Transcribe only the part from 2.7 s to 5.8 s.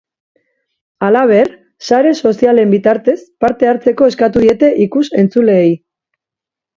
bitartez parte hartzeko eskatuko diete ikus-entzuleei.